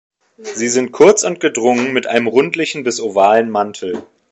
[0.39, 4.01] Sie sind kurz und gedrungen mit einem rundlichen bis ovalen Mantel.